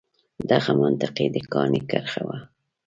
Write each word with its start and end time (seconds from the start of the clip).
دغه 0.49 0.71
منطق 0.81 1.15
یې 1.23 1.27
د 1.35 1.37
کاڼي 1.51 1.81
کرښه 1.89 2.21
وه. 2.27 2.37